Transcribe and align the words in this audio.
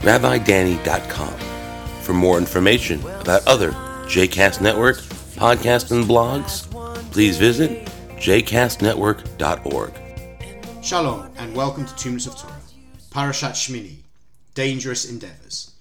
rabbidanny.com. 0.00 1.34
For 2.02 2.12
more 2.12 2.38
information 2.38 3.00
about 3.20 3.46
other 3.46 3.72
JCast 4.06 4.60
Network 4.60 4.98
podcasts 5.36 5.90
and 5.90 6.04
blogs, 6.04 6.70
please 7.12 7.36
visit 7.36 7.86
jcastnetwork.org. 8.16 9.92
Shalom 10.82 11.30
and 11.36 11.54
welcome 11.54 11.84
to 11.84 11.96
Two 11.96 12.14
of 12.16 12.36
Torah, 12.36 12.60
Parashat 13.10 13.52
Shmini, 13.52 13.96
Dangerous 14.54 15.10
Endeavors. 15.10 15.72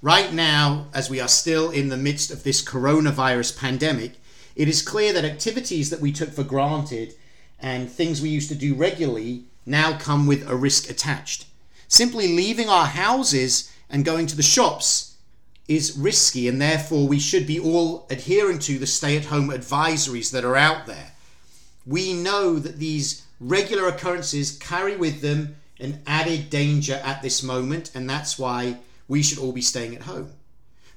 Right 0.00 0.32
now, 0.32 0.86
as 0.94 1.10
we 1.10 1.20
are 1.20 1.28
still 1.28 1.70
in 1.70 1.88
the 1.88 1.96
midst 1.96 2.30
of 2.30 2.42
this 2.42 2.64
coronavirus 2.64 3.58
pandemic, 3.58 4.14
it 4.56 4.68
is 4.68 4.82
clear 4.82 5.12
that 5.12 5.24
activities 5.24 5.90
that 5.90 6.00
we 6.00 6.10
took 6.10 6.30
for 6.30 6.42
granted 6.42 7.14
and 7.60 7.90
things 7.90 8.20
we 8.20 8.28
used 8.28 8.48
to 8.48 8.54
do 8.54 8.74
regularly 8.74 9.44
now 9.64 9.96
come 9.96 10.26
with 10.26 10.48
a 10.48 10.56
risk 10.56 10.90
attached. 10.90 11.46
Simply 11.92 12.28
leaving 12.28 12.70
our 12.70 12.86
houses 12.86 13.70
and 13.90 14.02
going 14.02 14.26
to 14.28 14.34
the 14.34 14.42
shops 14.42 15.18
is 15.68 15.94
risky, 15.94 16.48
and 16.48 16.58
therefore 16.58 17.06
we 17.06 17.18
should 17.18 17.46
be 17.46 17.60
all 17.60 18.06
adhering 18.08 18.60
to 18.60 18.78
the 18.78 18.86
stay 18.86 19.14
at 19.14 19.26
home 19.26 19.50
advisories 19.50 20.32
that 20.32 20.42
are 20.42 20.56
out 20.56 20.86
there. 20.86 21.12
We 21.84 22.14
know 22.14 22.58
that 22.58 22.78
these 22.78 23.26
regular 23.38 23.88
occurrences 23.88 24.56
carry 24.56 24.96
with 24.96 25.20
them 25.20 25.56
an 25.80 26.00
added 26.06 26.48
danger 26.48 26.98
at 27.04 27.20
this 27.20 27.42
moment, 27.42 27.90
and 27.94 28.08
that's 28.08 28.38
why 28.38 28.78
we 29.06 29.22
should 29.22 29.38
all 29.38 29.52
be 29.52 29.60
staying 29.60 29.94
at 29.94 30.04
home. 30.04 30.32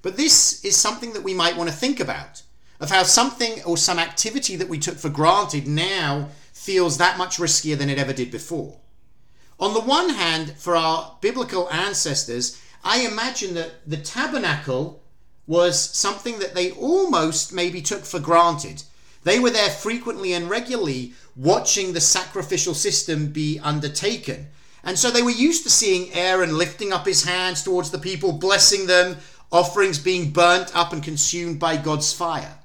But 0.02 0.16
this 0.16 0.64
is 0.64 0.78
something 0.78 1.12
that 1.12 1.24
we 1.24 1.34
might 1.34 1.58
want 1.58 1.70
to 1.70 1.76
think 1.76 2.00
about 2.00 2.42
of 2.80 2.90
how 2.90 3.04
something 3.04 3.62
or 3.66 3.76
some 3.76 4.00
activity 4.00 4.56
that 4.56 4.70
we 4.70 4.80
took 4.80 4.96
for 4.96 5.10
granted 5.10 5.68
now 5.68 6.30
feels 6.54 6.98
that 7.00 7.18
much 7.18 7.36
riskier 7.36 7.78
than 7.78 7.90
it 7.90 8.00
ever 8.00 8.14
did 8.14 8.32
before. 8.32 8.78
On 9.60 9.74
the 9.74 9.82
one 9.82 10.10
hand, 10.10 10.56
for 10.58 10.76
our 10.76 11.18
biblical 11.22 11.70
ancestors, 11.72 12.62
I 12.84 13.00
imagine 13.00 13.54
that 13.54 13.88
the 13.88 13.98
tabernacle 13.98 15.02
was 15.48 15.80
something 15.80 16.40
that 16.40 16.56
they 16.56 16.72
almost 16.72 17.54
maybe 17.54 17.82
took 17.82 18.04
for 18.04 18.20
granted. 18.20 18.84
They 19.24 19.40
were 19.40 19.50
there 19.50 19.70
frequently 19.70 20.34
and 20.34 20.50
regularly 20.50 21.14
watching 21.36 21.94
the 21.94 22.02
sacrificial 22.02 22.74
system 22.74 23.32
be 23.32 23.60
undertaken. 23.60 24.48
And 24.84 25.00
so 25.00 25.10
they 25.10 25.24
were 25.24 25.32
used 25.32 25.64
to 25.64 25.70
seeing 25.70 26.14
Aaron 26.14 26.58
lifting 26.58 26.94
up 26.94 27.06
his 27.06 27.24
hands 27.24 27.64
towards 27.64 27.90
the 27.90 27.98
people, 27.98 28.34
blessing 28.34 28.86
them, 28.86 29.18
offerings 29.52 29.98
being 29.98 30.32
burnt 30.32 30.76
up 30.76 30.94
and 30.94 31.02
consumed 31.02 31.60
by 31.60 31.78
God's 31.78 32.14
fire. 32.14 32.60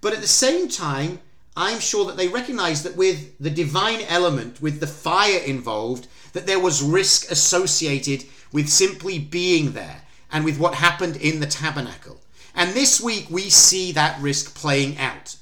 But 0.00 0.12
at 0.12 0.20
the 0.20 0.26
same 0.26 0.68
time, 0.68 1.20
I'm 1.56 1.80
sure 1.80 2.04
that 2.04 2.18
they 2.18 2.28
recognized 2.28 2.84
that 2.84 2.96
with 2.96 3.38
the 3.38 3.50
divine 3.50 4.02
element, 4.08 4.60
with 4.60 4.80
the 4.80 4.86
fire 4.86 5.38
involved, 5.38 6.06
that 6.34 6.46
there 6.46 6.60
was 6.60 6.82
risk 6.82 7.30
associated 7.30 8.24
with 8.52 8.68
simply 8.68 9.18
being 9.18 9.72
there 9.72 10.02
and 10.30 10.44
with 10.44 10.58
what 10.58 10.74
happened 10.74 11.16
in 11.16 11.40
the 11.40 11.46
tabernacle. 11.46 12.20
And 12.54 12.74
this 12.74 13.00
week 13.00 13.28
we 13.30 13.48
see 13.48 13.92
that 13.92 14.20
risk 14.20 14.54
playing 14.54 14.98
out. 14.98 15.36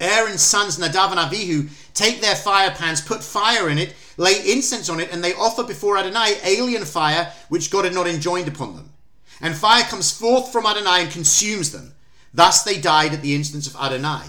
Aaron's 0.00 0.40
sons 0.40 0.78
Nadav 0.78 1.10
and 1.10 1.20
Avihu 1.20 1.70
take 1.94 2.20
their 2.20 2.34
fire 2.34 2.70
pans, 2.70 3.00
put 3.00 3.22
fire 3.22 3.68
in 3.68 3.78
it, 3.78 3.94
lay 4.16 4.34
incense 4.50 4.88
on 4.88 4.98
it, 4.98 5.12
and 5.12 5.22
they 5.22 5.34
offer 5.34 5.62
before 5.62 5.96
Adonai 5.96 6.38
alien 6.42 6.84
fire 6.84 7.32
which 7.48 7.70
God 7.70 7.84
had 7.84 7.94
not 7.94 8.06
enjoined 8.08 8.48
upon 8.48 8.74
them. 8.74 8.92
And 9.40 9.54
fire 9.54 9.84
comes 9.84 10.10
forth 10.10 10.50
from 10.50 10.66
Adonai 10.66 11.02
and 11.02 11.10
consumes 11.10 11.70
them. 11.70 11.94
Thus 12.34 12.62
they 12.62 12.80
died 12.80 13.12
at 13.12 13.22
the 13.22 13.34
instance 13.34 13.66
of 13.66 13.76
Adonai. 13.76 14.24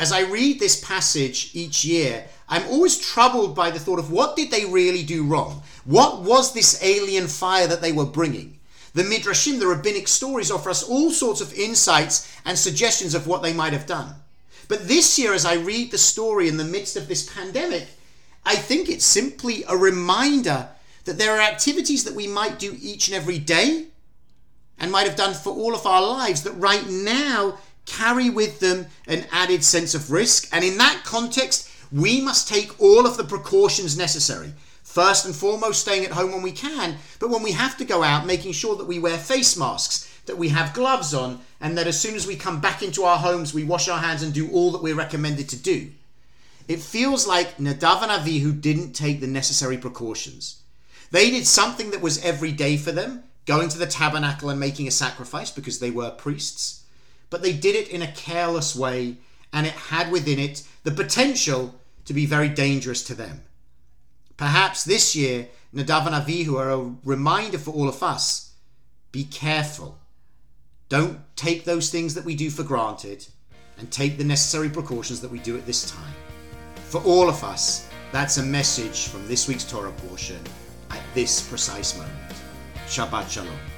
As 0.00 0.12
I 0.12 0.20
read 0.20 0.58
this 0.58 0.82
passage 0.82 1.50
each 1.52 1.84
year, 1.84 2.24
I'm 2.48 2.66
always 2.68 2.98
troubled 2.98 3.54
by 3.54 3.70
the 3.70 3.78
thought 3.78 3.98
of 3.98 4.10
what 4.10 4.34
did 4.34 4.50
they 4.50 4.64
really 4.64 5.02
do 5.02 5.26
wrong? 5.26 5.62
What 5.84 6.22
was 6.22 6.54
this 6.54 6.82
alien 6.82 7.26
fire 7.26 7.66
that 7.66 7.82
they 7.82 7.92
were 7.92 8.06
bringing? 8.06 8.60
The 8.94 9.02
Midrashim, 9.02 9.60
the 9.60 9.66
rabbinic 9.66 10.08
stories, 10.08 10.50
offer 10.50 10.70
us 10.70 10.82
all 10.82 11.10
sorts 11.10 11.42
of 11.42 11.52
insights 11.52 12.34
and 12.46 12.58
suggestions 12.58 13.14
of 13.14 13.26
what 13.26 13.42
they 13.42 13.52
might 13.52 13.74
have 13.74 13.84
done. 13.84 14.14
But 14.68 14.88
this 14.88 15.18
year, 15.18 15.34
as 15.34 15.44
I 15.44 15.56
read 15.56 15.90
the 15.90 15.98
story 15.98 16.48
in 16.48 16.56
the 16.56 16.64
midst 16.64 16.96
of 16.96 17.06
this 17.06 17.30
pandemic, 17.34 17.86
I 18.46 18.56
think 18.56 18.88
it's 18.88 19.04
simply 19.04 19.64
a 19.68 19.76
reminder 19.76 20.70
that 21.04 21.18
there 21.18 21.36
are 21.36 21.42
activities 21.42 22.04
that 22.04 22.14
we 22.14 22.26
might 22.26 22.58
do 22.58 22.74
each 22.80 23.08
and 23.08 23.14
every 23.14 23.38
day 23.38 23.88
and 24.78 24.90
might 24.90 25.06
have 25.06 25.16
done 25.16 25.34
for 25.34 25.52
all 25.52 25.74
of 25.74 25.84
our 25.84 26.00
lives 26.00 26.42
that 26.44 26.52
right 26.52 26.88
now 26.88 27.58
carry 27.90 28.30
with 28.30 28.60
them 28.60 28.86
an 29.06 29.26
added 29.32 29.64
sense 29.64 29.94
of 29.94 30.10
risk. 30.10 30.48
And 30.52 30.64
in 30.64 30.78
that 30.78 31.02
context, 31.04 31.68
we 31.92 32.20
must 32.20 32.48
take 32.48 32.80
all 32.80 33.06
of 33.06 33.16
the 33.16 33.24
precautions 33.24 33.96
necessary. 33.96 34.52
First 34.82 35.24
and 35.24 35.34
foremost, 35.34 35.80
staying 35.80 36.04
at 36.04 36.12
home 36.12 36.32
when 36.32 36.42
we 36.42 36.52
can, 36.52 36.96
but 37.18 37.30
when 37.30 37.42
we 37.42 37.52
have 37.52 37.76
to 37.78 37.84
go 37.84 38.02
out, 38.02 38.26
making 38.26 38.52
sure 38.52 38.76
that 38.76 38.86
we 38.86 38.98
wear 38.98 39.18
face 39.18 39.56
masks, 39.56 40.08
that 40.26 40.38
we 40.38 40.48
have 40.48 40.74
gloves 40.74 41.14
on, 41.14 41.40
and 41.60 41.76
that 41.76 41.86
as 41.86 42.00
soon 42.00 42.14
as 42.14 42.26
we 42.26 42.36
come 42.36 42.60
back 42.60 42.82
into 42.82 43.04
our 43.04 43.18
homes, 43.18 43.54
we 43.54 43.64
wash 43.64 43.88
our 43.88 43.98
hands 43.98 44.22
and 44.22 44.32
do 44.32 44.50
all 44.50 44.70
that 44.72 44.82
we're 44.82 44.94
recommended 44.94 45.48
to 45.48 45.56
do. 45.56 45.90
It 46.68 46.80
feels 46.80 47.26
like 47.26 47.56
Nadav 47.58 48.02
and 48.02 48.10
Avihu 48.10 48.60
didn't 48.60 48.92
take 48.92 49.20
the 49.20 49.26
necessary 49.26 49.78
precautions. 49.78 50.62
They 51.10 51.30
did 51.30 51.46
something 51.46 51.90
that 51.90 52.00
was 52.00 52.22
every 52.24 52.52
day 52.52 52.76
for 52.76 52.92
them, 52.92 53.24
going 53.46 53.68
to 53.68 53.78
the 53.78 53.86
tabernacle 53.86 54.50
and 54.50 54.60
making 54.60 54.86
a 54.86 54.92
sacrifice 54.92 55.50
because 55.50 55.80
they 55.80 55.90
were 55.90 56.10
priests 56.10 56.79
but 57.30 57.42
they 57.42 57.52
did 57.52 57.76
it 57.76 57.88
in 57.88 58.02
a 58.02 58.12
careless 58.12 58.76
way, 58.76 59.16
and 59.52 59.66
it 59.66 59.72
had 59.72 60.10
within 60.10 60.38
it 60.38 60.62
the 60.82 60.90
potential 60.90 61.74
to 62.04 62.12
be 62.12 62.26
very 62.26 62.48
dangerous 62.48 63.02
to 63.04 63.14
them. 63.14 63.42
Perhaps 64.36 64.84
this 64.84 65.14
year, 65.14 65.48
Nadav 65.74 66.06
and 66.06 66.14
Avihu 66.14 66.58
are 66.58 66.70
a 66.70 66.94
reminder 67.04 67.58
for 67.58 67.72
all 67.72 67.88
of 67.88 68.02
us 68.02 68.52
be 69.12 69.24
careful. 69.24 69.98
Don't 70.88 71.20
take 71.36 71.64
those 71.64 71.90
things 71.90 72.14
that 72.14 72.24
we 72.24 72.34
do 72.34 72.50
for 72.50 72.62
granted 72.62 73.26
and 73.78 73.90
take 73.90 74.18
the 74.18 74.24
necessary 74.24 74.68
precautions 74.68 75.20
that 75.20 75.30
we 75.30 75.38
do 75.38 75.56
at 75.56 75.66
this 75.66 75.90
time. 75.90 76.14
For 76.88 77.00
all 77.02 77.28
of 77.28 77.44
us, 77.44 77.88
that's 78.12 78.38
a 78.38 78.42
message 78.42 79.08
from 79.08 79.26
this 79.28 79.46
week's 79.46 79.64
Torah 79.64 79.92
portion 79.92 80.40
at 80.90 81.00
this 81.14 81.48
precise 81.48 81.96
moment. 81.96 82.34
Shabbat 82.86 83.30
Shalom. 83.30 83.69